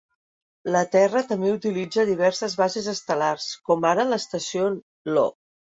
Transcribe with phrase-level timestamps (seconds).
[0.75, 4.77] La Terra també utilitza diverses bases estel·lars, com ara l'estació
[5.15, 5.33] Io.